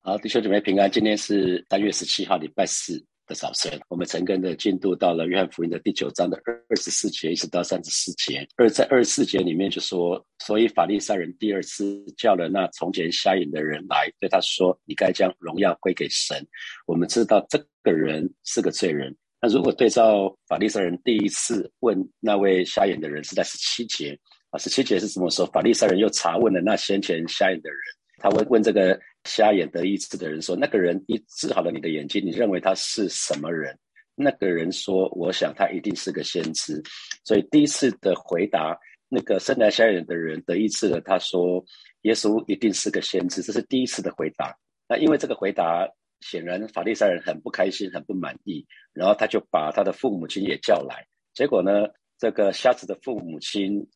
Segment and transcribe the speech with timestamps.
[0.00, 0.90] 好，弟兄姊妹平安。
[0.90, 3.78] 今天是三月十七号，礼拜四的早晨。
[3.88, 8.46] 我们陈根的进度到了约翰福音的第九章的二十四节，一直到三十四节。
[8.56, 16.46] 二在二十四节里面就说，所以法利赛人第二次叫了那从前瞎眼的人来，对他说：“你该将荣耀归给神。”
[16.86, 19.14] 我们知道这个人是个罪人。
[19.42, 24.18] 那如果对照法利赛人第一次问那位瞎眼的人，是在十七节
[24.50, 25.44] 啊，十七节是怎么说？
[25.46, 27.78] 法利赛人又查问了那先前瞎眼的人。
[28.18, 33.78] 他问问这个瞎眼得医治的人说：“那个人一治好了你的眼睛，你认为他是什么人？”
[34.16, 36.82] 那个人说：“我想他一定是个先知。”
[37.24, 38.76] 所以第一次的回答，
[39.08, 41.64] 那个生来瞎眼的人得医治了，他说
[42.02, 44.56] ：“耶稣一定是个先知。”这是第一次的回答。
[44.88, 45.88] 那因为这个回答，
[46.20, 51.06] 显然法利赛人很不开心，很不满意，然后他就把他的父母亲也叫来。
[51.34, 51.86] 结果呢，
[52.18, 53.86] 这个瞎子的父母亲。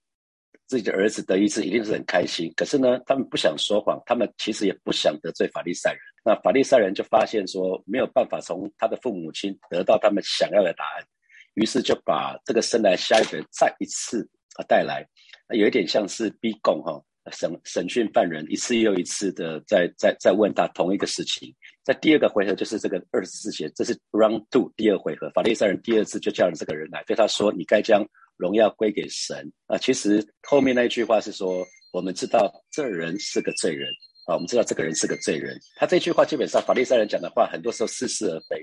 [0.72, 2.50] 自己的儿子得医治，一定是很开心。
[2.56, 6.00] 可是呢，他们不想说谎，他们其实也不想得罪法利赛人。
[6.24, 11.04] 那法利赛人就发现说，没有办法从他的父母亲得到他们想要的答案，
[11.52, 15.06] 于是就把这个生来瞎的再一次啊带来，
[15.46, 16.98] 那有一点像是逼供哈，
[17.32, 21.54] 审审讯犯人一次又一次的在在在问他同一个事情。
[21.84, 28.02] 在第二个回合，就是这个二十四节，这是 round two 第二回合，法利赛人第二次就叫了这个人来，对他说：“你该将。”
[28.42, 29.78] 荣耀归给神啊！
[29.78, 33.88] 其实后面那一句话是说，我们知道这人是个罪人
[34.26, 35.56] 啊，我们知道这个人是个罪人。
[35.76, 38.60] 他这句话基本上法利赛人讲的话，很多时候似是而非。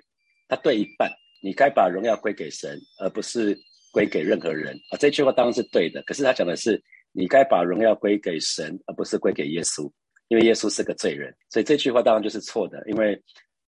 [0.49, 1.09] 他对一半，
[1.41, 3.57] 你该把荣耀归给神，而不是
[3.93, 4.97] 归给任何人啊。
[4.99, 9.89] 这句话当然是对的，可是他讲的是，你该把荣耀归给神，而不是归给耶稣，
[10.27, 11.33] 因为耶稣是个罪人。
[11.49, 13.17] 所以这句话当然就是错的，因为。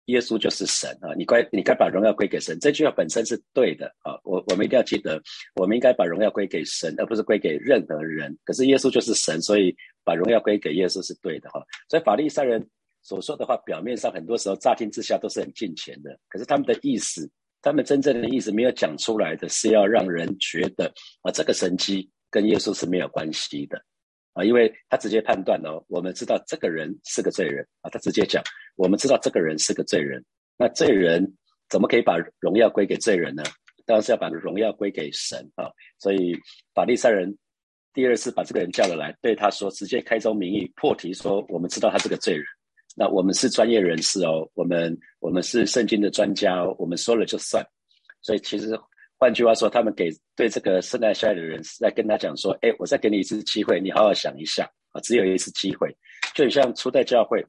[0.09, 1.13] 耶稣就是神啊！
[1.17, 4.19] 你该你该把荣耀归给神，这句话本身是对的啊！
[4.23, 5.21] 我我们一定要记得，
[5.55, 8.37] 我们应该把荣耀归给神，而不是归给任何人。
[8.43, 11.61] 可是耶稣就是神，所以把荣耀归给耶稣是对的哈。
[11.89, 12.65] 所以法利赛人
[13.01, 17.29] 所说的话，表面上很多时候乍听之下都是很近前的，可是他们的意思，
[17.61, 23.81] 他们真正的意思没有讲出来的是要让人觉得啊，这个神迹跟耶稣是没有关系的。
[24.33, 28.43] 啊，因为他直接判断哦，我们知道这个人是个罪人啊，他直接讲，
[28.75, 30.23] 我们知道这个人是个罪人，
[30.57, 31.25] 那罪人
[31.69, 33.43] 怎么可以把荣耀归给罪人呢？
[33.85, 35.69] 当然是要把荣耀归给神啊。
[35.97, 36.37] 所以
[36.73, 37.35] 法利赛人
[37.93, 42.45] 第二次把这个人叫了来，对他说，直接开宗明义破题说，我们知道他是个罪人，
[42.95, 47.65] 那我们是专业人士哦，我们我们是圣经的专家哦，我们说了就算。
[48.21, 48.79] 所以其实。
[49.19, 54.63] 换句话说，他们给对这个生来下来的人是在跟他讲说：“哎，我再给你一次机会，你好好想一下
[54.93, 55.93] 啊，只有一次机会。”
[56.33, 57.45] 就像初代教会，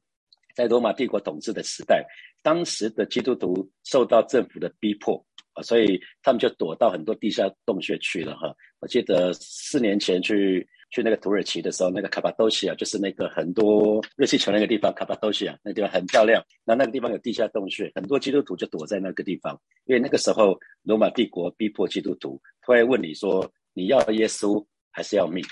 [0.57, 2.05] 在罗马帝国统治的时代，
[2.43, 8.53] 当时的基督徒受到政府的逼迫啊，所以他们就躲到很多地下洞穴去了哈。
[8.81, 10.69] 我记得四年前去。
[10.91, 16.45] 去那个土耳其的时候，那个卡巴多西亚就是那个很多热气球那个地方，卡巴多西亚那地方很漂亮。
[16.65, 19.57] 那那个地方有地下洞穴，很多基督徒就躲在那个地方。
[19.85, 25.45] 因为那个时候罗马帝国逼迫基督徒，他会问你说：你要耶稣还是要命？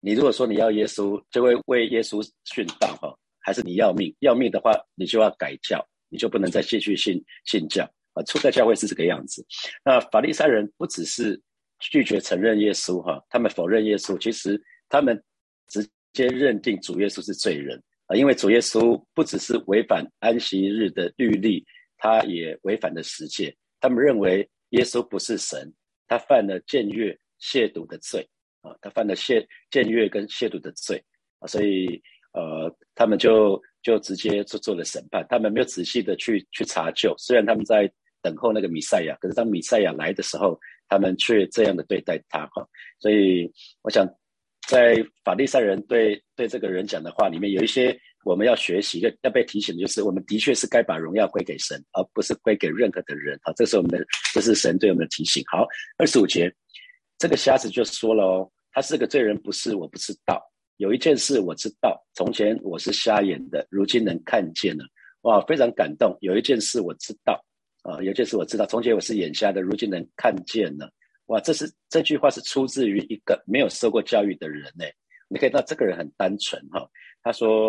[0.00, 4.14] 你如果说你要耶稣，就会为耶稣殉道哈；还是你要命？
[4.20, 8.22] 要命的话，你就要改教，你就不能再继续信信教啊。
[8.22, 9.44] 初代教会是这个样子。
[9.84, 11.42] 那法利赛人不只是。
[11.80, 14.18] 拒绝承认耶稣，哈，他们否认耶稣。
[14.18, 15.22] 其实他们
[15.68, 21.64] 直接认定主耶稣是罪人啊，因为主耶稣不只是违反安息日的律例，
[21.96, 23.56] 他也违反了十诫。
[23.80, 25.72] 他们认为耶稣不是神，
[26.08, 28.28] 他犯了僭越、亵渎的罪
[28.62, 31.00] 啊，他犯了亵僭越跟亵渎的罪
[31.38, 32.02] 啊，所以
[32.32, 35.24] 呃，他们就就直接做做了审判。
[35.28, 37.88] 他们没有仔细的去去查究，虽然他们在
[38.20, 40.58] 等候那个弥赛亚，可是当弥赛亚来的时候。
[40.88, 42.66] 他们却这样的对待他哈，
[42.98, 43.50] 所以
[43.82, 44.08] 我想，
[44.66, 53.52] 在法利赛人对对这个人讲的话里面，有一些我们要学习，要要被提醒的就是，我们的确是该把荣耀归给神，而不是归给任何的人啊。
[53.54, 54.04] 这是我们的，
[54.34, 55.42] 这是神对我们的提醒。
[55.46, 55.66] 好，
[55.96, 56.52] 二十五节，
[57.18, 60.42] 这个瞎子就说了哦，他是个罪人，不是我不知道。
[60.76, 64.84] 有一件事我知道，从前我是瞎眼的，如今能看见了。
[65.22, 66.16] 哇，非常感动。
[66.20, 67.44] 有一件事我知道。
[67.82, 70.90] 啊，尤其是我知道，从前我是眼瞎的，如今能看见了。
[71.26, 74.84] 哇，这是这句话是出自于一个没有受过教育的人呢。
[75.28, 76.88] 你可以知道这个人很单纯哈。
[77.22, 77.68] 他说：“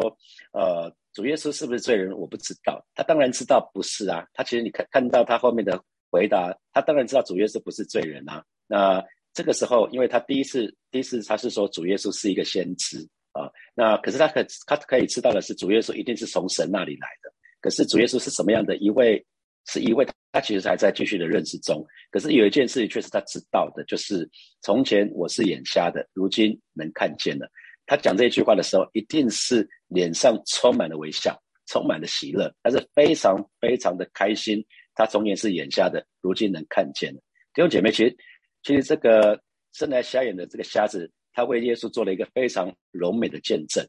[0.53, 2.17] 呃，主耶稣是不是罪人？
[2.17, 2.81] 我不知道。
[2.95, 4.25] 他当然知道不是啊。
[4.33, 5.77] 他其实你看看到他后面的
[6.09, 8.41] 回答，他当然知道主耶稣不是罪人啊。
[8.65, 9.03] 那
[9.33, 13.51] 这个时候，因为他第一次第一次他是说主耶稣是一个先知啊。
[13.75, 17.29] 那可是他可他可以知道的是，主耶稣一定是从神那里来的。
[17.59, 19.25] 可是主耶稣是什么样的一位？
[19.67, 24.29] 是因为他其实还在继续的认识中，可是有一件事情却是他知道的，就是
[24.61, 27.49] 从前我是眼瞎的，如今能看见了。
[27.85, 31.35] 他讲这句话的时候，一定是脸上充满了微笑，
[31.67, 34.63] 充满了喜乐，他是非常非常的开心。
[34.95, 37.19] 他从前是眼瞎的，如今能看见了。
[37.53, 38.17] 弟兄姐妹，其实
[38.63, 39.41] 其实这个
[39.73, 43.83] 生来瞎眼的这个瞎子，他为耶稣做了一个非常柔美的见证。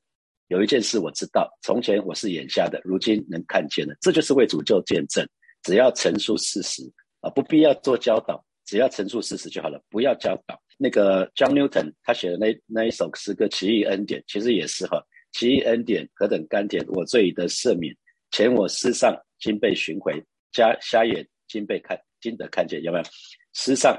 [0.49, 3.95] 有一件事我知道，从前我是眼瞎的，如今能看见了。
[4.01, 5.29] 这就是为主救见证。
[5.63, 6.83] 只要陈述事实
[7.21, 10.61] 啊，不必要做教导，只要陈述事实就好了，不要教导。
[10.79, 14.99] 那个 John Newton 他写的那那一首诗歌《奇异恩典》，其实也是哈，
[15.39, 17.95] 《奇异恩典》何等甘甜，我罪得赦免，
[18.31, 20.23] 前我世上今被寻回。
[20.53, 23.05] 瞎瞎眼，今被看，今得看见，有没有？
[23.53, 23.97] 世上，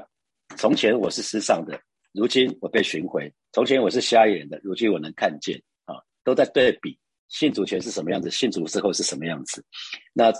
[0.58, 1.80] 从前我是世上的，
[2.12, 3.32] 如今我被寻回。
[3.52, 5.56] 从前我是瞎眼的，如今我能看见。
[5.86, 6.98] 啊，都在对比
[7.28, 9.64] 信主前是什么样子，信主之后是什么样子。
[10.12, 10.30] 那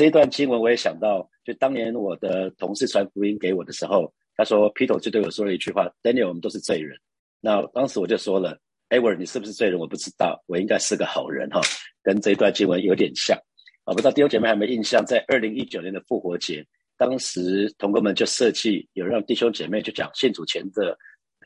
[0.00, 6.98] 这一段经文我也想到，就当年我的同事传福音给我的时候，他说 Peter 就对我说了一句话：“Daniel，我们都是罪人。”
[7.38, 8.58] 那当时我就说了
[8.88, 9.78] ：“Edward，你是不是罪人？
[9.78, 11.60] 我不知道，我应该是个好人。”哈，
[12.02, 13.36] 跟这一段经文有点像。
[13.84, 16.64] 啊，不知道弟兄姐妹有没有印象，在二零一九年的复活节，
[16.96, 20.96] 当时同工们就设计有让弟兄姐妹就讲信主前的，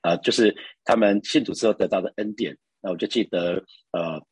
[0.03, 0.55] 啊，就是
[0.85, 2.57] 他们信主之后得到的恩典。
[2.81, 3.61] 那我就记得，
[3.91, 4.23] 呃，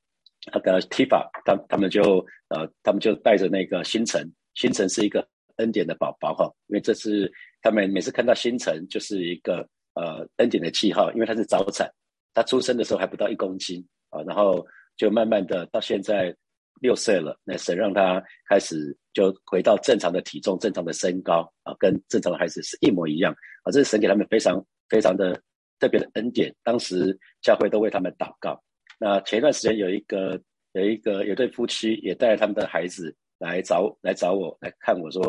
[0.51, 7.31] 那个 Tifa，他他们就呃，他们就带着那个星辰，星辰是一个恩典的宝宝哈，因为这是
[7.61, 11.89] 他们每次看到星辰就是一个呃恩典的记号，因为他是早产，
[12.33, 14.67] 他出生的时候还不到一公斤啊，然后
[14.97, 16.35] 就慢慢的到现在。
[16.81, 23.71] 六岁了，那神让他开始就回到正常的体重、正常的身高啊，跟正常的孩子是一模一样啊。
[23.71, 25.41] 这是神给他们非常非常的
[25.79, 26.53] 特别的恩典。
[26.65, 28.61] 当时教会都为他们祷告。
[29.03, 30.41] 那前一段时间有一个
[30.75, 35.21] 有一个有对夫妻也带他们的孩子来找来找我来看我说，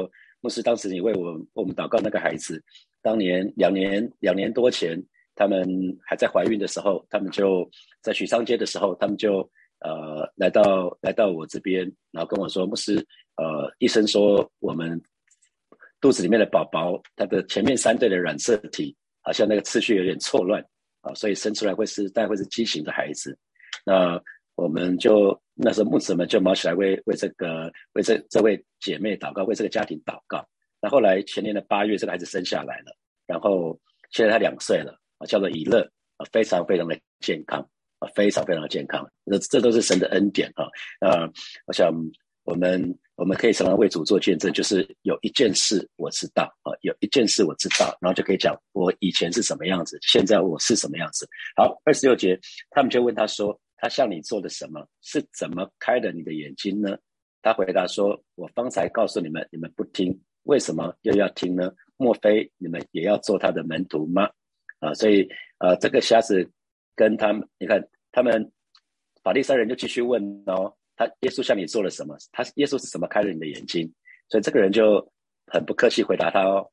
[0.42, 2.64] 牧师，当时你为我我们祷告那个孩子，
[3.02, 5.02] 当年两年两年多前，
[5.34, 5.66] 他们
[6.06, 7.68] 还在怀孕的时候，他们就
[8.00, 9.50] 在许昌街的时候，他们就。
[9.86, 11.80] 呃，来到来到我这边，
[12.10, 12.96] 然后跟我说，牧师，
[13.36, 14.98] 呃，医生说我们
[16.00, 20.66] 肚子里面的宝宝，他的前面三对的染色体好像那个次序有点错乱
[21.02, 23.38] 啊，所以生出来会是，大概会是畸形的孩子。
[23.86, 24.22] 那
[24.56, 30.46] 我们就那时候牧者们就忙起来为为这个为这这位姐妹祷告，为这个家庭祷告。
[30.82, 33.80] 那后来前年的八月，这个孩子生下来了，然后
[34.12, 35.82] 现在他两岁了啊，叫做以乐
[36.18, 37.60] 啊，非常非常的健康
[38.00, 38.10] 啊。
[38.14, 40.68] 非常非常的健康，这这都是神的恩典啊！
[41.00, 41.26] 呃，
[41.66, 41.90] 我想
[42.44, 51.26] 我们我们可以常常为主做见证，就是有一件事我知道啊，有一件事我知道，然后就可以讲我以前是什么样子，现在我是什么样子。
[51.56, 52.38] 好，二十六节，
[52.72, 54.88] 他们就问他说：“他向你做了什么？
[55.02, 56.98] 是怎么开了你的眼睛呢？”
[57.44, 61.70] 他回答说：“我方才告诉你们，你们不听，为什么又要听呢？
[61.98, 64.30] 莫非你们也要做他的门徒吗？”
[64.80, 65.28] 啊，所以
[65.58, 66.50] 呃，这个瞎子。
[66.96, 68.52] 跟他们，你看，他们
[69.24, 72.16] 法利赛人就继续问哦，他耶稣向你做了什么？
[72.32, 73.92] 他耶稣是怎么开了你的眼睛？
[74.30, 75.04] 所以这个人就
[75.48, 76.70] 很不客气回答他哦，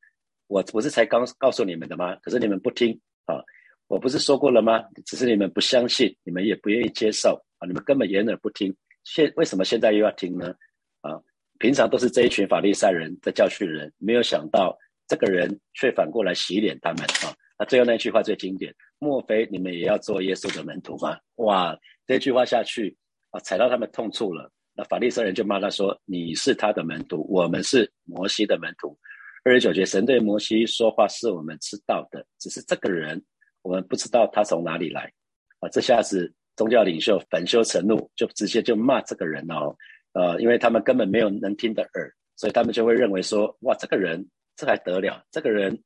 [0.47, 2.15] 我不是才刚告诉你们的吗？
[2.17, 2.93] 可是你们不听
[3.25, 3.43] 啊，
[3.91, 4.85] 我不是说过了吗？
[5.05, 8.73] 只是你们不相信，你们也不愿意接受啊，你们根本掩耳不听。
[9.03, 10.55] 现为什么现在又要听呢？
[11.01, 11.19] 啊，
[11.59, 14.79] 平常都是这一群法利赛人在教训人，没有想到
[15.09, 17.35] 这个人却反过来洗脸他们啊。
[17.59, 18.73] 那最后那句话最经典。
[19.01, 21.19] 莫非你们也要做耶稣的门徒吗？
[21.37, 21.77] 哇，
[22.07, 22.97] 这句话下去
[23.31, 24.53] 啊，踩到他们痛处了。
[24.73, 28.97] 那法利赛人就骂他说：“你是他的门徒，我们是摩西的门徒。”
[29.43, 33.21] 二十九节，神对摩西说话是我们知道的，只是这个人
[33.63, 35.13] 我们不知道他从哪里来。
[35.61, 39.77] 啊，这下子宗教领袖反羞成怒，就直接就骂这个人哦。
[40.13, 44.27] 呃，因为他们根本没有能听的耳，所以他们就会认为说：“哇，这个人
[44.57, 45.25] 这还得了？
[45.31, 45.79] 这个人。”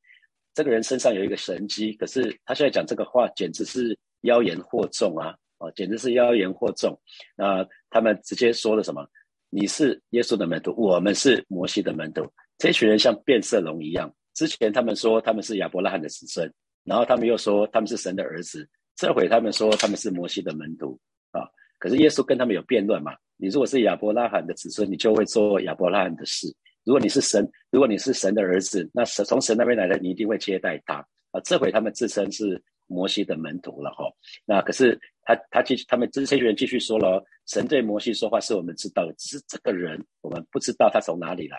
[0.56, 5.34] 这个人身上有一个神机，可是他现在讲这个话，简直是妖言惑众啊！
[5.58, 6.96] 啊，简直是妖言惑众。
[7.36, 9.04] 那他们直接说了什么？
[9.50, 12.24] 你是耶稣的门徒，我们是摩西的门徒。
[12.56, 14.08] 这群人像变色龙一样。
[14.32, 16.48] 之前他们说他们是亚伯拉罕的子孙，
[16.84, 18.68] 然后他们又说他们是神的儿子。
[18.96, 20.96] 这回他们说他们是摩西的门徒
[21.32, 21.42] 啊！
[21.80, 23.12] 可是耶稣跟他们有辩论嘛？
[23.36, 26.46] 你如果是亚伯拉罕的子孙，你就会做亚伯拉罕的事。
[26.84, 31.40] 如果你是神，如果你是神的儿子，那神从神那边来的，你一定会接待他啊。
[31.42, 34.04] 这回他们自称是摩西的门徒了哈。
[34.44, 41.58] 那可是他他继续，他们这些人继续说了，神对摩西说话是我们知道的，只是这个人我们不知道他从哪里来。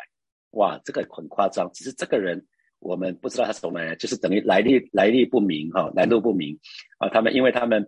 [0.52, 2.42] 哇，这个很夸张，只是这个人
[2.86, 6.58] 我们不知道他从哪里来，就是等于来历来历不明哈，来路不明
[7.00, 7.10] 啊。
[7.10, 7.86] 他们因为他们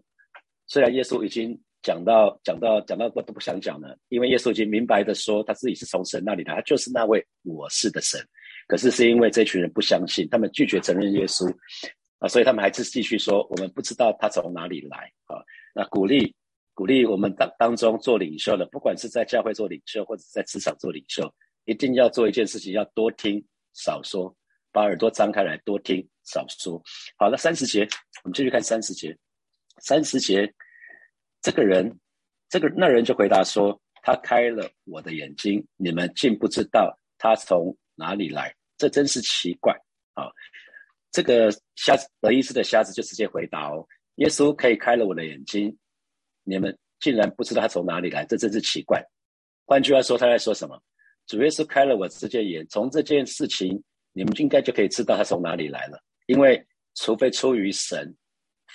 [0.66, 1.58] 虽然耶稣已经。
[1.84, 8.20] 讲到讲到讲到我都不想讲了，因为耶稣已经明白的说他自己是从神那里来，他就是那位我是的神。
[8.68, 11.48] 可是是因为这群人不相信，他们拒绝承认耶稣
[12.18, 15.38] 啊，所以他们还是继续说我们不知道他从哪里来啊。
[15.74, 16.36] 那鼓励
[16.74, 21.32] 鼓励我们当当中做领袖的，不管是在教会做领袖，或者在职场做领袖，
[21.66, 23.42] 一定要做一件事情，要多听
[23.74, 24.36] 少说，
[24.72, 26.82] 把耳朵张开来，多听少说。
[27.18, 27.88] 好了，三十节，
[28.24, 29.18] 我们继续看三十节。
[29.80, 30.52] 三十节，
[31.42, 32.00] 这个人，
[32.50, 39.74] 这个那人就回答说：“他开了我的眼睛，你们竟不知道他从哪里来，这真是奇怪
[40.14, 40.26] 啊！”
[41.12, 45.76] 这个瞎子得意思的瞎子就直接回答哦：“耶稣可以开了我的眼睛。”
[46.44, 49.04] 你们竟然不知道他从哪里来，这真是奇怪。
[49.66, 50.82] 换句话说，他在说什么？
[51.26, 53.84] 主耶稣开了我这件眼，从这件事情，
[54.18, 56.02] 你们应该就可以知道他从哪里来了。
[56.26, 58.12] 因为除非出于神，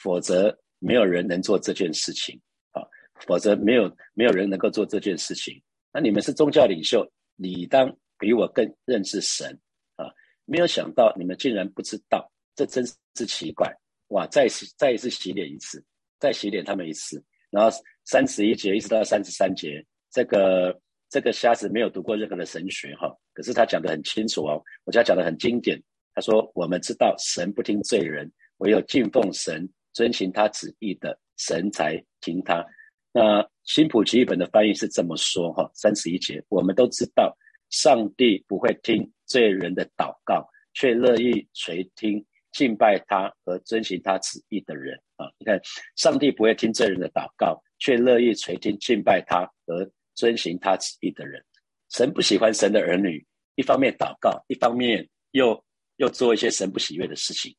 [0.01, 2.81] 否则没有人能做这件事情啊！
[3.27, 5.61] 否则没有没有人能够做这件事情。
[5.93, 9.51] 那你们是宗教领袖，理当比我更认识神
[9.97, 10.07] 啊！
[10.45, 13.69] 没有想到你们竟然不知道，这真是奇怪
[14.09, 14.25] 哇！
[14.29, 15.85] 再次再一次洗脸一次，
[16.21, 17.21] 再洗脸他们一次。
[17.51, 20.81] 然后三十一节一直到三十三节，这个
[21.13, 25.79] 这个瞎子没有读过任何的神学哈，可是他讲的很清楚哦，我家讲的很经典。
[26.15, 32.65] 他说：“我们知道神不听罪人，唯有敬奉神、遵行他旨意的神才听他。”
[33.13, 37.37] 那新普奇本的翻译是这么说哈，三十一节，我们都知道
[37.69, 42.25] 上帝不会听罪人的祷告，却乐意垂听。
[42.53, 45.59] 敬拜他和遵循他旨意的人啊，你看，
[45.97, 51.43] 上帝不会听罪人的祷告，却乐意垂听敬拜他和遵循他旨意的人。
[51.91, 55.63] 神不喜欢神的儿女，一方面祷告，一方面又
[55.97, 57.55] 又做一些神不喜悦的事情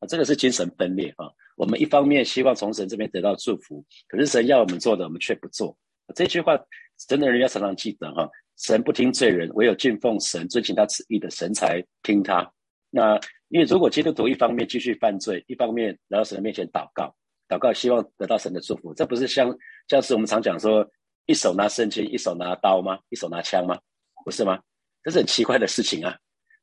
[0.00, 1.26] 啊，这个是精神分裂啊。
[1.56, 5.76] 我们一方面希望从神这边得到祝福，可是神要我们做的，我们却不做。
[6.14, 6.58] 这句话，
[7.08, 8.28] 真的人要常常记得哈。
[8.58, 12.50] 神不听罪人，唯有敬奉神、遵循他旨意的神才听他。
[12.90, 17.14] 那因为如果基督徒一方面继续犯罪，一方面来到神面前祷告，
[17.48, 19.56] 祷告希望得到神的祝福，这不是像
[19.88, 20.88] 像是我们常讲说，
[21.28, 22.98] 一手拿圣经，一手拿刀吗？
[23.10, 23.78] 一手拿枪吗？
[24.24, 24.58] 不是吗？
[25.04, 26.16] 这是很奇怪的事情啊！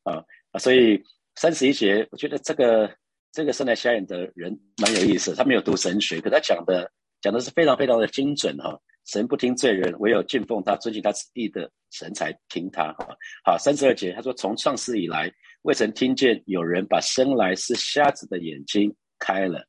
[0.04, 0.60] 啊啊！
[0.60, 1.02] 所以
[1.36, 2.92] 三十一节，我觉得这个
[3.32, 6.92] 这个生来瞎眼的人蛮有意思，他没有读神学，可他讲的
[7.22, 8.76] 讲的是非常非常的精准哈。
[9.06, 12.92] 神不听罪人，唯有敬奉他、尊敬他旨意的神才听他。
[12.94, 13.08] 哈，
[13.46, 15.32] 好，三十二节他说，从创世以来。
[15.62, 19.66] 未曾听见有人把生来是瞎子的眼睛开了，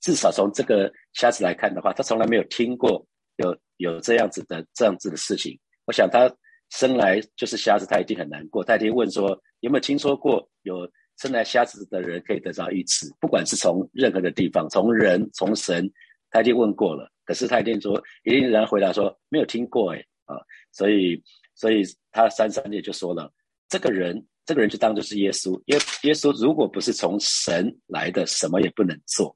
[0.00, 5.58] 至少从这个瞎子来看的话，他从来没有听过有有这样子的这样子的事情。
[5.86, 6.30] 我想他
[6.70, 8.64] 生来就是瞎子，他一定很难过。
[8.64, 10.88] 他一定问说：有没有听说过有
[11.18, 13.06] 生来瞎子的人可以得到医治？
[13.20, 15.90] 不管是从任何的地方，从人从神，
[16.30, 17.10] 他一定问过了。
[17.24, 19.92] 可是他一定说，一定人回答说没有听过。
[19.94, 20.36] 哎啊，
[20.72, 21.22] 所以
[21.54, 23.32] 所以他三三节就说了，
[23.68, 24.26] 这个人。
[24.46, 29.34] 这个人就当做是耶稣，耶耶稣如果不是从神来的，什么也不能做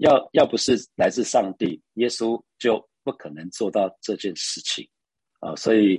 [0.00, 4.86] 要要不是来自上帝，耶稣就不可能做到这件事情
[5.40, 5.56] 啊！
[5.56, 5.98] 所以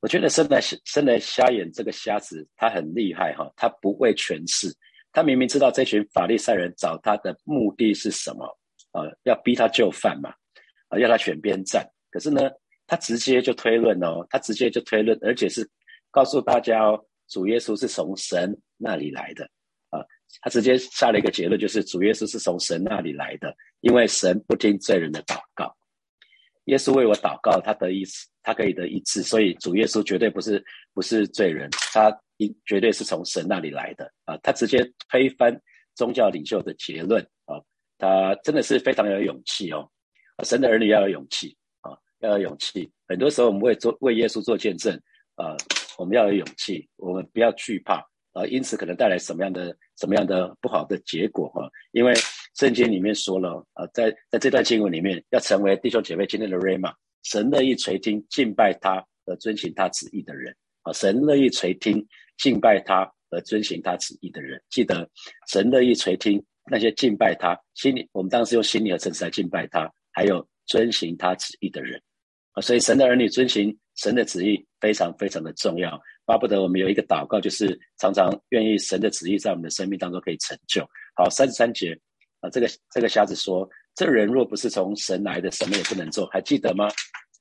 [0.00, 4.66] 我觉得生来生来瞎眼这个瞎子他很厉害哈，他不畏权势，
[5.12, 8.44] 他明明知道这群法利赛人找他的目的是什么
[8.90, 9.06] 啊？
[9.22, 10.34] 要逼他就范嘛
[10.88, 11.88] 啊，要他选边站。
[12.10, 12.50] 可是呢，
[12.88, 15.64] 他直接就推论哦，他直接就推论，而且是
[16.10, 17.00] 告诉大家哦。
[17.28, 19.44] 主耶稣是从神那里来的
[19.90, 20.02] 啊，
[20.40, 25.72] 他直接下了一个结论，就是主耶稣是从神那里来的，因为神不听罪人的祷告。
[26.68, 34.36] 耶稣为我祷告，他得医治，他可以得医治，所以主耶稣绝对不是不是罪人，他一绝对是从神那里来的啊！
[34.42, 35.58] 他直接推翻
[35.94, 37.56] 宗教领袖的结论啊！
[37.98, 39.90] 他真的是非常有勇气哦！
[40.44, 42.90] 神的儿女要有勇气啊，要有勇气。
[43.08, 44.94] 很多时候我们会做为耶稣做见证
[45.36, 45.56] 啊。
[45.96, 47.96] 我们要有勇气，我们不要惧怕
[48.32, 48.46] 啊！
[48.46, 51.68] 因此可能带来什么样的什么样的不好的结果哈？
[51.90, 52.12] 因为
[52.58, 60.92] 圣经里面说了啊，在在这段经文里面，要成为弟兄姐妹今天的 rama，神乐意垂听敬拜他和遵循他旨意的人啊！
[60.92, 62.04] 神乐意垂听
[62.36, 65.08] 敬拜他和遵循他旨意的人，记得
[65.46, 72.02] 神乐意垂听那些敬拜他心里，我们当时用心里和诚实来敬拜他，还有遵循他旨意的人
[72.54, 72.60] 啊！
[72.60, 73.76] 所以神的儿女遵循。
[73.98, 80.88] 神的旨意非常非常的重要，巴不得我们有一个祷告，就是常常愿意神的旨意在我们的生命当中可以成就。
[81.16, 81.98] 好，三十三节
[82.40, 86.88] 啊，这个这个瞎子说：“这人若不是从神来的，什么也不能做。”还记得吗？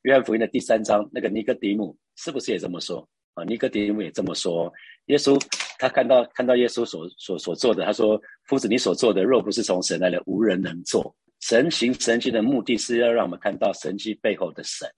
[0.03, 3.43] 约翰福音的第三章，那个尼哥底母是不是也这么说啊？
[3.43, 4.71] 尼哥底母也这么说。
[5.07, 5.39] 耶稣
[5.79, 11.15] 他看到看到耶稣所所所做的，他说：“夫子，你所做的若不是从神来的，无人能做。
[11.41, 14.89] 神行神迹的目的是要让我们看到神迹背后的神。”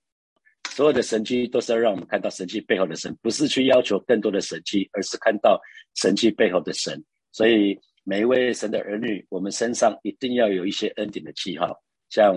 [0.70, 5.60] 所有的神迹都是要让我们看到神迹背后的神，不是去要求更多的神迹，而是看到
[5.96, 7.04] 神迹背后的神。
[7.32, 11.80] 所以每一位神的儿女，我们身上一定要有一些恩典的记号。
[12.10, 12.36] 像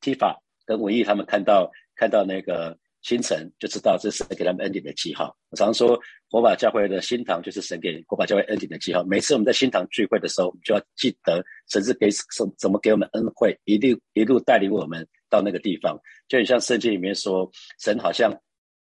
[0.00, 5.36] 提法跟文艺他们看到看到那个星辰，就知道这是给他们恩典的记号。
[5.50, 5.98] 我常说，
[6.30, 9.02] 火把教会的新堂就是神给火把教会恩典的记号。
[9.04, 15.98] 每次我们在新堂聚会的时候，就要记得神是给怎怎么给我们恩惠，一路一路带领我们到那个地方。
[16.28, 17.50] 就很像圣经里面说，
[17.80, 18.30] 神好像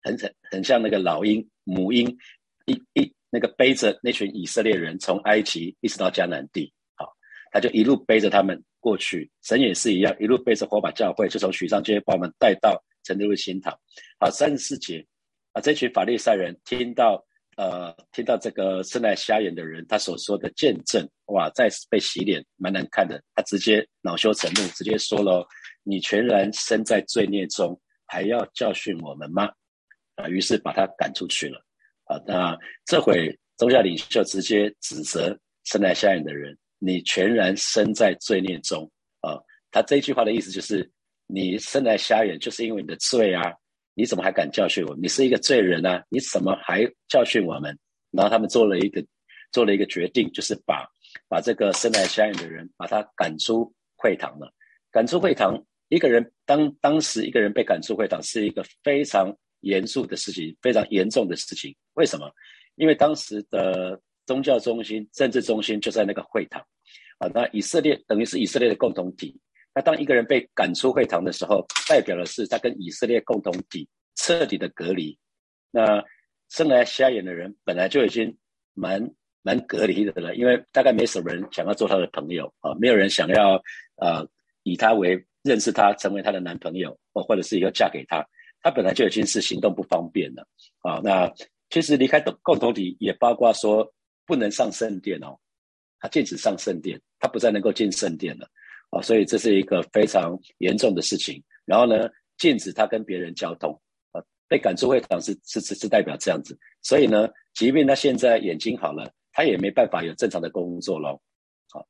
[0.02, 2.06] 很很很像那个老鹰母鹰，
[2.66, 6.72] 一一那个背着那群以色列人从埃及一直到迦南地。
[6.94, 7.10] 好
[7.52, 13.72] 他就一路背着他们过去，神也是一样，一路背着火把教会，就从许上街把我们带到成都的新堂。
[14.18, 15.06] 好，三十四节，
[15.52, 17.24] 啊，这群法利赛人听到，
[17.56, 23.22] 呃，听到这个生来瞎眼的人他所说的见证，哇，再次被洗脸，蛮难看的。
[23.34, 25.46] 他直接恼羞成怒，直接说了
[25.82, 29.50] ：“你全然身在罪孽中，还要教训我们吗？”
[30.16, 31.64] 啊，于是把他赶出去了。
[32.10, 36.56] 啊，那这回宗教领袖直接指责生来瞎眼的人。
[36.82, 38.90] 你全然身在罪孽中
[39.20, 39.36] 啊！
[39.70, 40.90] 他这句话的意思就是，
[41.26, 43.52] 你生来瞎眼，就是因为你的罪啊！
[43.92, 44.96] 你怎么还敢教训我？
[44.96, 46.02] 你是一个罪人啊！
[46.08, 47.78] 你怎么还教训我们？
[48.10, 49.04] 然后他们做了一个
[49.52, 50.88] 做了一个决定，就是把
[51.28, 54.50] 把这个生来瞎眼的人，把他赶出会堂了。
[54.90, 61.74] 赶出会堂，一个人当当时一个人被赶出会堂，是一个非常严肃的事情，非常严重的事情。
[61.94, 62.30] 为什么？
[62.76, 64.00] 因为当时的。
[64.26, 66.64] 宗教中心、政治中心就在那个会堂，
[67.18, 69.36] 啊，那以色列等于是以色列的共同体。
[69.74, 75.18] 那当一个人被赶出会堂的时候，代表的是他跟以色列共同体彻底的隔离。
[75.72, 76.04] 那
[76.48, 78.32] 生来瞎眼的人本来就已经
[78.72, 79.02] 蛮
[79.42, 83.60] 蛮隔离的了，因为大概没什么人想要做他的朋友啊，没有人想要
[83.96, 84.24] 呃
[84.62, 88.24] 以他为认识他，成为他的男朋友，或或者是以后嫁给他。
[88.62, 90.46] 他本来就已经是行动不方便了
[90.80, 91.00] 啊。
[91.02, 91.32] 那
[91.68, 93.92] 其实离开共共同体也包括说。
[94.26, 95.36] 不能上圣殿哦，
[95.98, 98.48] 他禁止上圣殿，他不再能够进圣殿了
[98.90, 101.42] 啊，所以这是一个非常严重的事情。
[101.64, 103.76] 然后呢，禁止他跟别人交通
[104.12, 106.56] 啊，被赶出会堂是是是是代表这样子。
[106.80, 111.20] 所以呢，即便他现在眼睛好了，他也没办法有正常的工作喽。
[111.72, 111.84] 好，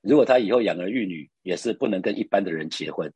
[0.00, 3.12] 如果他以后养儿育女，也是不能跟一般的人结婚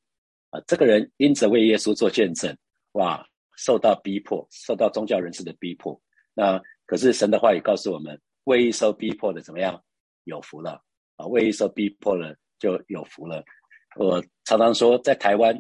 [0.50, 0.60] 啊。
[0.66, 2.52] 这个人因着为耶稣做见证，
[2.94, 3.24] 哇，
[3.56, 6.00] 受到逼迫，受到宗教人士的逼迫。
[6.34, 8.20] 那可是神的话也告诉我们。
[8.44, 9.82] 为一受逼迫的怎么样？
[10.24, 10.78] 有福了
[11.16, 11.26] 啊！
[11.26, 13.42] 为一受逼迫了就有福了。
[13.96, 15.58] 我常常说，在台湾，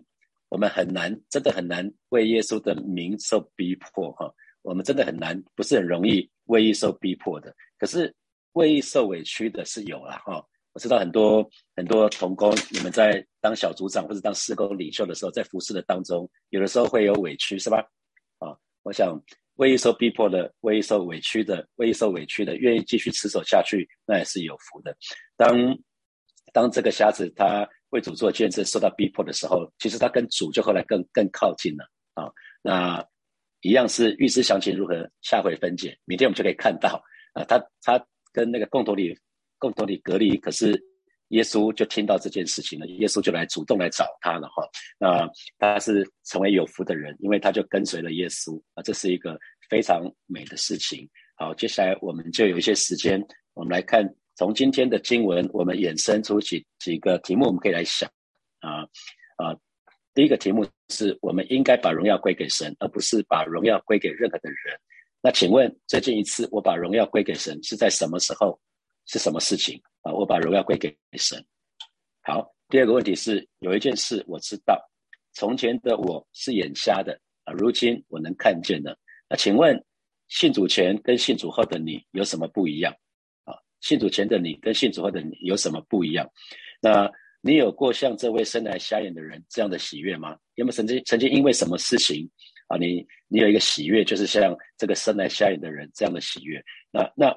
[0.50, 4.30] 我们很难，真的很难为耶稣的名受逼迫哈。
[4.60, 7.56] 我们真的很难，不是很容易为一受逼迫的。
[7.78, 8.14] 可是
[8.52, 10.44] 为一受委屈的是有了哈。
[10.74, 17.78] 我知道很多很多童工，你们在当小组长或者当施工领袖的时候，在服侍的当中，有的时候会有委屈，是吧？
[18.38, 19.18] 啊，我想。
[19.58, 24.92] 为一受逼迫的，为一受委屈的，为一受委屈的，愿意继续持守下去，那也是有福的。
[25.36, 25.48] 当
[26.52, 32.28] 当这个瞎子他为主做见证，受到逼迫的时候，其实他跟主就后来更更靠近了啊。
[32.62, 33.06] 那
[33.60, 35.96] 一样是预知详情如何，下回分解。
[36.04, 37.00] 明天我们就可以看到
[37.34, 39.16] 啊，他他跟那个共同里
[39.64, 40.78] 共同体隔离，可是。
[41.28, 44.62] 耶稣就听到这件事情了，耶稣就来主动来找他了哈。
[44.98, 49.36] 那他是成为有福的人，因为他就跟随了耶稣啊，这是一个
[49.68, 51.08] 非常美的事情。
[51.34, 53.20] 好，接下来我们就有一些时间，
[53.54, 58.08] 我们来看从今天的经文，我们衍生出几几个题目，我们可以来想
[58.60, 58.82] 啊
[59.36, 59.56] 啊。
[60.12, 64.78] 第一个题目是我们应该把荣耀归给神，而不是把荣耀归给任何的人。
[65.22, 68.60] 那请问最近一次我把荣耀归给神是在什么时候？
[69.06, 69.80] 是什么事情？
[70.02, 71.42] 啊，我把荣耀归给神。
[72.22, 74.78] 好，第二个问题是，有一件事我知道，
[75.32, 78.98] 从前的我是眼瞎的啊，如今我能看见了。
[79.28, 79.82] 那请问，
[80.28, 82.94] 信主前跟信主后的你有什么不一样？
[83.44, 86.28] 啊，信主前的你跟信主后的你有什么不一样？
[86.80, 90.36] 那你有过像这位生来瞎眼的人这样的喜悦吗？
[90.54, 92.28] 有没有曾经曾经因为什么事情
[92.68, 96.62] 啊，你你有一个喜悦，就是像这个生来瞎眼的人这样的喜悦？
[96.90, 97.34] 那那。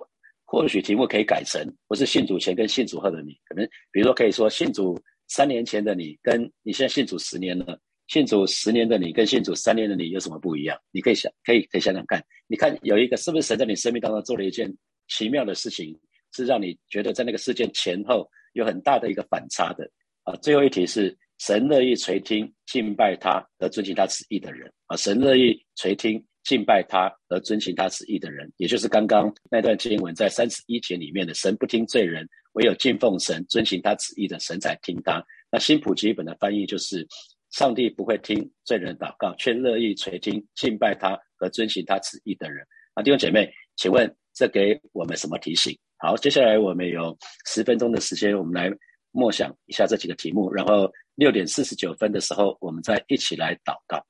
[0.49, 10.79] 或许题目可以改成不是信主前跟信主后的你，可能比如说可以说信主三年前的你，跟你现在信主十年了，信主十年的你跟信主三年的你有什么不一样？
[10.91, 14.73] 你可以想，可以可以想想看，你看有一个是不是神在你生命当中做了一件
[15.09, 15.93] 奇妙的事情，
[16.33, 19.83] 是让你觉得在那个事件前后有很大的一个反差的
[20.23, 20.33] 啊？
[20.37, 24.95] 最后一题是神乐意垂听敬拜他和遵循他旨意的人啊？
[24.95, 26.23] 神乐意垂听。
[26.47, 35.21] 敬拜他而遵循他旨意的人，也就是刚刚那段经文在三十一节里面的“神不听罪人，唯有敬奉神、遵循他旨意的神才听他”。
[35.51, 37.05] 那新普基本的翻译就是
[37.51, 42.65] “上帝不会听罪人祷告，却乐意垂听敬拜他和遵循他旨意的人”。
[42.95, 45.77] 啊，弟兄姐妹，请问这给我们什么提醒？
[45.97, 48.73] 好，接下来我们有十分钟的时间，我们来
[49.11, 54.01] 默想一下这几个题目，然后六点四十九分的时候，我们再一起来祷告。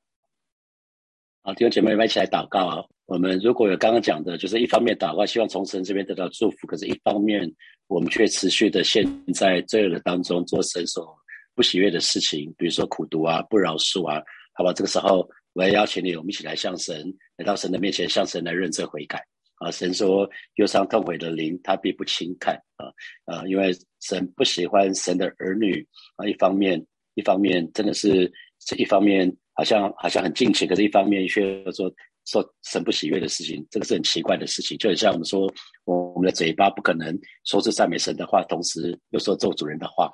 [1.48, 2.84] 好，弟兄姐妹们一起来祷告啊！
[3.06, 7.50] 我们如果有刚刚讲的，就是一方面祷告，希望从神这边得到祝福，可是一方面
[7.86, 11.18] 我们却持续的陷在罪恶的当中，做神所
[11.54, 14.74] 不喜悦的事情，比如说苦读啊、不饶恕啊，好吧？
[14.74, 17.02] 这个时候我要邀请你，我们一起来向神
[17.38, 19.18] 来到神的面前，向神来认罪悔改
[19.54, 19.70] 啊！
[19.70, 22.92] 神说忧伤痛悔的灵，他并不轻看啊
[23.24, 23.42] 啊！
[23.46, 25.82] 因为神不喜欢神的儿女
[26.16, 26.84] 啊，一方面
[27.14, 28.30] 一方面真的是
[28.66, 29.34] 这一方面。
[29.58, 31.92] 好像好像很尽情，可是一方面却说
[32.26, 34.78] 说神不喜悦的事情，这个是很奇怪的事情。
[34.78, 35.52] 就很像我们说，
[35.84, 40.08] 我们的嘴巴不可能说出赞美神的话，同时又说咒主人的话，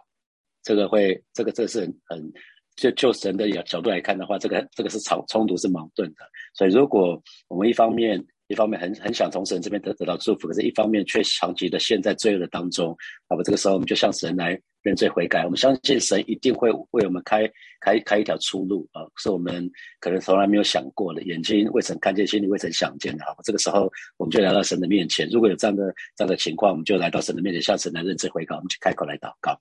[0.63, 2.33] 这个会这个这个是很很
[2.77, 6.25] 就就神的角度来看的话，这个这个是冲冲突是矛盾的。
[6.55, 12.97] 所以如果我们一方面一方面很很想从神这边得得到祝福，可是一方面却长期的陷在罪恶的当中，
[13.29, 14.61] 好吧这个时候我们就向神来。
[14.85, 19.01] 认罪悔改，我们相信神一定会为我们开开开一条出路啊！
[19.17, 19.67] 是我们
[19.99, 23.25] 可能从来没有想过的，眼睛未曾看见，心里未曾想见的。
[23.25, 25.27] 好，这个时候我们就来到神的面前。
[25.31, 28.55] 如果有这样的这样的情况，我们就来到神的面前，向神来认罪悔改。
[28.57, 29.59] 我们去开口来祷告，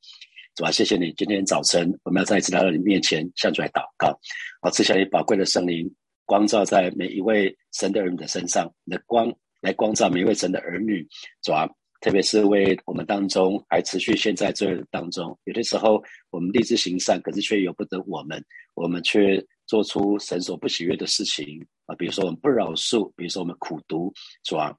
[0.55, 1.13] 主啊，谢谢你！
[1.13, 4.19] 今天早晨我们要再一次来到你面前，向主来祷告。
[4.61, 5.89] 好，赐下你宝贵的圣灵，
[6.25, 11.07] 光照在每一位神的儿女的身上，你的光来光照每一位神的儿女，
[11.41, 11.69] 主啊。
[12.01, 24.11] 特别是为我们当中还持续现在罪当中，有的时候我们立志行善，可是却由不得我们，我们却做出神所不喜悦的事情啊，比如说我们不饶恕，比如说我们苦读，
[24.43, 24.77] 是吧？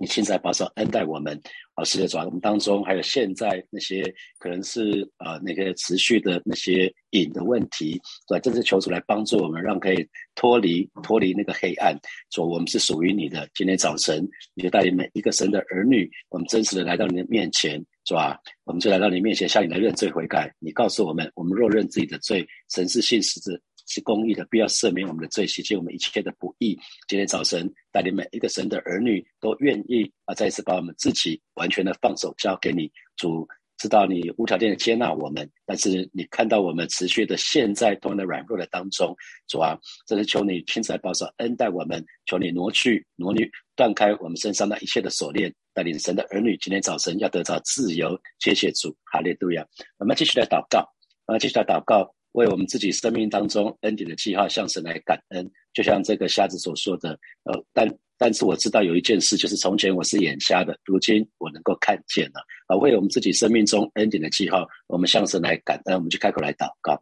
[0.00, 1.38] 你现在保守恩待我们，
[1.74, 4.02] 啊，是的，主啊，我们当中还有现在那些
[4.38, 8.40] 可能是呃那个持续的那些瘾的问题，对吧？
[8.40, 11.94] 正是求主来帮助我们，让可以脱离脱离那个黑暗，
[12.30, 13.48] 说我们是属于你的。
[13.54, 17.72] 今天早晨，你就带领每一个神的儿女，我们真实的来到你的面前，
[18.06, 18.38] 是吧？
[18.64, 20.52] 我们就来到你面前，向你来认罪悔改。
[20.58, 23.60] 你告诉我们，我们若认自己的罪，神是信实的。
[23.86, 26.78] 是公义的，必要赦免我们的罪，洗净我们一切的不义。
[27.08, 33.46] 今天早晨，带领每一个神的儿女都愿意啊，再一次把我们自己完全的放手交给你，主。
[33.76, 39.14] 知道你无条件的接纳我们，但是你看到我们持续的陷在同样的软弱的当中，
[39.48, 48.18] 主啊，这是求你亲自来保守恩待我们，求你挪去挪去断开我们身上那一切的锁链，带领神的儿女今天早晨要得到自由。
[48.38, 49.66] 谢谢主，哈利路亚。
[49.98, 50.88] 我们继续来祷告，
[51.26, 52.14] 啊，继续来祷告。
[52.34, 62.40] 为我们自己生命当中恩典的计划向神来感恩，就像这个瞎子所说的，呃，但但是我知道有一件事，就是从前我是眼瞎的，如今我能够看见了。
[62.66, 66.98] 啊，为我们自己生命中恩典的记号，我们向神来感恩，我们就开口来祷告，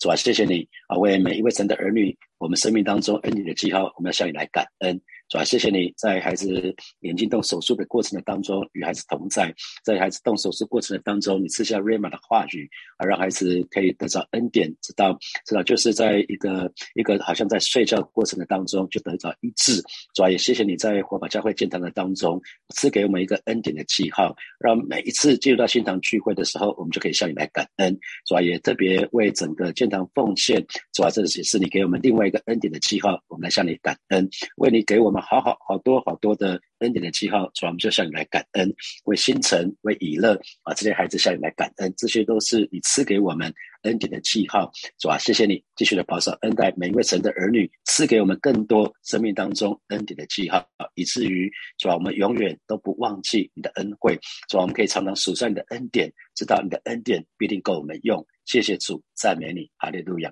[0.00, 5.00] 主啊，谢谢你啊，为每一位神的儿女，我们生命当中恩典的记号，我们要向你来感恩。
[5.28, 19.82] 主啊，谢谢你在孩子眼睛动手术的过程的当中与孩子同在，在孩子动手术过程的当中，你赐下瑞玛的话语，啊，让孩子可以得到恩典，知道知道就是在一个一个好像在睡觉过程的当中就得到医治。
[20.14, 22.40] 主要，也谢谢你在火把教会建堂的当中
[22.74, 27.98] 赐给我们一个恩典的记号，让每一次进入到新堂聚会的时候，我们就可以向你来感恩。
[28.24, 30.64] 主要，也特别为整个建堂奉献。
[30.92, 35.24] 主要，这也是你给我们另外一个恩典的记号，我们来向你感恩，为你给我们。
[35.24, 38.70] 好好好多好多的恩典的记号，主啊，我们就向你来感恩，
[39.04, 43.50] 为星辰、为以乐啊，这些孩子向你来感恩，这些都是你赐给我们
[43.84, 54.18] 恩典的记号，主啊，谢谢你继续的保守恩待每一位神的儿女，赐给我们更多生命当中恩典的记号啊，以至于主啊，我们永远都不忘记你的恩惠，
[54.50, 58.24] 主啊，我们可以常常数算你的恩典，知道你的恩典必定够我们用。
[58.44, 60.30] 谢谢主，赞美你，哈利路亚。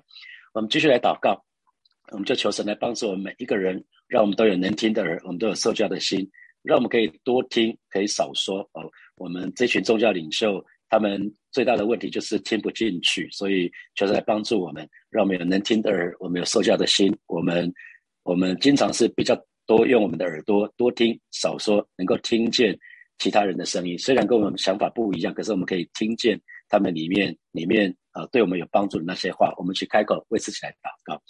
[0.53, 1.43] 我们继续来祷告，
[2.11, 3.83] 我们就求神来帮助我们每一个人。
[4.05, 6.29] 让我们都有能听的耳，我们都有受教的心，
[6.63, 8.61] 让我们可以多听，可以少说。
[8.73, 11.21] 哦，我们这群宗教领袖，他们
[11.51, 17.15] 最大的问题就是听不进去，所以就是来帮助我们，让我们有能听的耳，我们有受教的心。
[17.27, 17.71] 我们
[18.23, 22.77] 我们经常是比较多用我们的耳朵多听少说，能够听见
[23.19, 23.99] 其他人的声音。
[23.99, 31.21] 虽然跟我们想法不一样，可是我们可以听见他们里面里面啊，对我们有帮助的那些话，我们去开口为自己来祷告。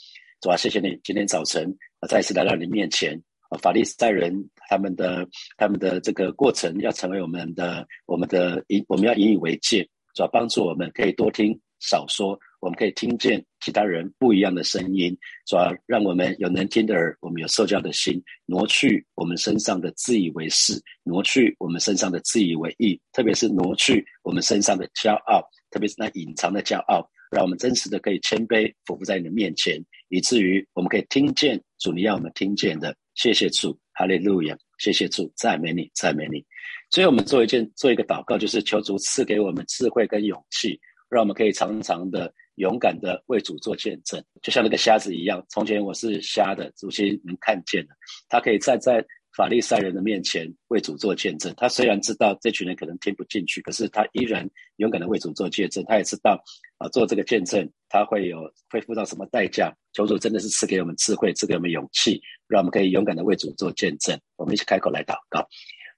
[0.41, 3.19] 主啊，谢谢你，今天早晨我再一次来到你面前。
[3.57, 4.33] 法利赛人
[4.69, 9.83] 他们的他们的这个过程，要成为我们的我们的引，我们要引以为戒，
[10.15, 27.09] 主要帮助我们可以多听少说，我们可以听见其他人不一样的声音，主要让我们有能听的耳，我们有受教的心，挪去我们身上的自以为是，挪去我们身上的自以为意，特别是挪去我们身上的骄傲，特别是那隐藏的骄傲。
[27.31, 32.95] 让我们真实的可以谦卑俯伏在你的面前，以至于我们可以听见主你要我们听见的。
[33.15, 34.57] 谢谢主，哈利路亚！
[34.79, 36.43] 谢谢主，赞美你，赞美你。
[36.89, 45.43] 所以，我们做一件做一个祷告，就是求主赐给我们智慧跟勇气，让我们可以常常的勇敢的为主做见证，就像那个瞎子一样。
[45.49, 47.89] 从前我是瞎的，如今能看见了。
[48.29, 49.03] 他可以站在
[49.35, 51.53] 法利赛人的面前为主做见证。
[51.55, 54.47] 他虽然知道这群人可能听不进去，可是他依然
[54.77, 55.83] 勇敢的为主做见证。
[55.87, 56.43] 他也知道
[56.77, 59.73] 啊，做这个见证他会有会付到什么代价。
[59.93, 64.19] 求主真的是赐给我们智慧，赐给我们勇气，让我们可以勇敢的为主做见证。
[64.35, 65.47] 我们一起开口来祷告。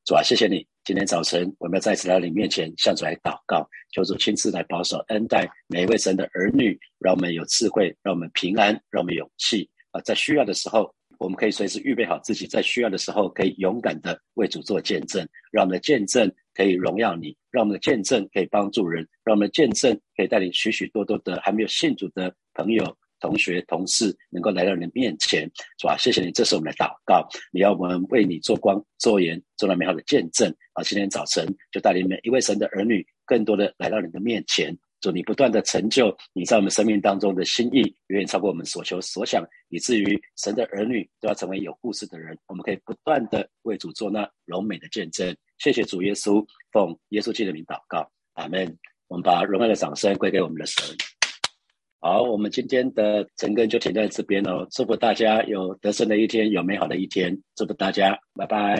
[0.03, 0.63] 主啊，谢谢你！
[0.83, 10.01] 今天早晨，我们要再次来到你面前，向主来祷告，求主亲自来保守、恩待每一位神的儿女，让我们有智慧，让我们平安，让我们勇气啊！
[10.01, 22.95] 在需要的时候，我们可以随时预备好自己，在需要的时候可以勇敢的为主做见证，让我们的见证可以荣耀你，让我们的见证可以帮助人，让我们的见证可以带领许许多多的还没有信主的朋友。
[23.25, 25.97] 同学、同事能够来到你的面前，是吧？
[25.97, 27.27] 谢谢你，这是我们的祷告。
[27.51, 30.83] 你要我们为你做光、做盐，做了美好的见证啊！
[30.83, 42.37] 今天早晨就带领每一位神的儿女，更多的来到你的面前，祝你不断的成就你在我们生命当中的心意，远远超过我们所求所想，以至于神的儿女都要成为有故事的人。
[42.45, 45.35] 我们可以不断的为主做那柔美的见证。
[45.57, 48.77] 谢谢主耶稣，奉耶稣基督的名祷告，阿门。
[49.07, 50.83] 我们把荣耀的掌声归给我们的神。
[52.05, 54.63] 好，我们今天的晨更就停在这边喽。
[54.69, 57.35] 祝福大家有得胜的一天，有美好的一天。
[57.55, 58.75] 祝福大家，拜拜。